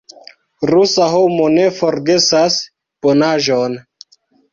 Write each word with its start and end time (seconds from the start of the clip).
Rusa 0.69 1.09
homo 1.11 1.45
ne 1.57 1.65
forgesas 1.79 2.57
bonaĵon. 3.09 3.77